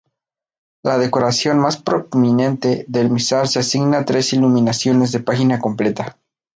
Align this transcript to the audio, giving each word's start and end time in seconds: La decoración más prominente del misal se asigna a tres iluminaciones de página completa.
La 0.83 0.97
decoración 0.97 1.59
más 1.59 1.77
prominente 1.79 2.85
del 2.87 3.11
misal 3.11 3.47
se 3.47 3.59
asigna 3.59 3.99
a 3.99 4.05
tres 4.05 4.33
iluminaciones 4.33 5.11
de 5.11 5.19
página 5.19 5.59
completa. 5.59 6.17